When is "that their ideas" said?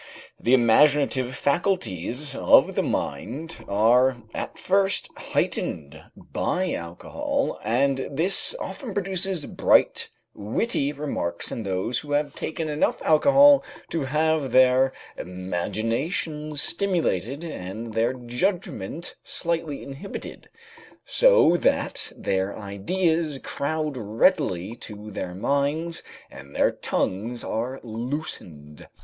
21.57-23.37